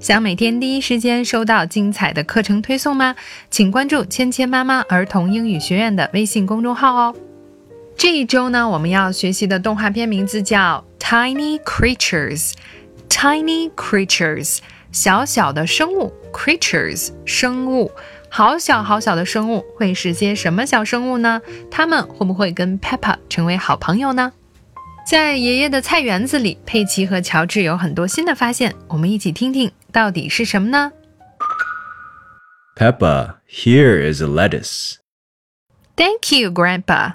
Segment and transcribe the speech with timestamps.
[0.00, 3.14] 想每天第一时间收到精彩的课程推送吗？
[3.50, 7.14] 请关注芊芊妈妈儿童英语学院的微信公众号哦。
[7.98, 12.52] 这一周呢，我们要学习的动画片名字叫《Tiny Creatures》
[13.10, 17.90] ，Tiny Creatures，小小的生物，Creatures，生物，
[18.30, 21.42] 好小好小的生物会是些什么小生物呢？
[21.70, 24.32] 它们会不会跟 Peppa 成为好朋友呢？
[25.10, 30.92] 在爷爷的菜园子里，佩奇和乔治有很多新的发现，我们一起听听到底是什么呢
[32.76, 37.14] Peppa, here is a lettuce.？Thank you, Grandpa。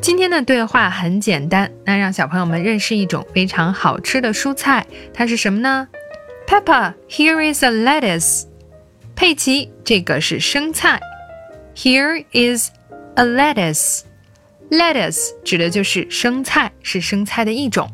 [0.00, 5.86] 今天的对话很简单，那让小朋友们认识一种非常好吃的蔬菜，它是什么呢
[6.48, 8.46] ？Peppa, here is a lettuce。
[9.14, 11.00] 佩奇，这个是生菜。
[11.76, 12.70] Here is
[13.14, 14.00] a lettuce。
[14.70, 17.90] Lettuce 指的就是生菜，是生菜的一种。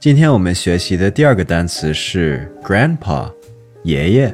[0.00, 3.32] 今天我们学习的第二个单词是 grandpa，
[3.83, 4.33] 爷爷。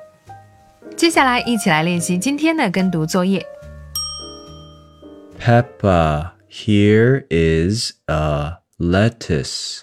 [0.96, 3.46] 接下来一起来练习今天的跟读作业。
[5.38, 9.82] Peppa, here is a lettuce.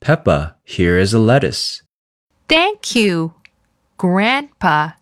[0.00, 1.82] Peppa, here is a lettuce.
[2.48, 3.34] Thank you,
[3.98, 4.92] Grandpa.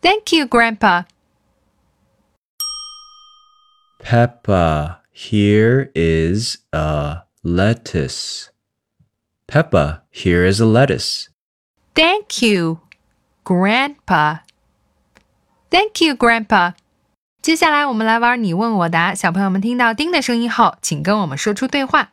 [0.00, 1.04] Thank you, Grandpa.
[4.00, 8.50] Peppa, here is a lettuce.
[9.46, 11.28] Peppa, here is a lettuce.
[11.94, 12.80] Thank you,
[13.44, 14.38] Grandpa.
[15.70, 16.74] Thank you, Grandpa.
[17.40, 19.14] 接下来我们来玩你问我答。
[19.14, 22.12] 小朋友们听到丁的声音后，请跟我们说出对话。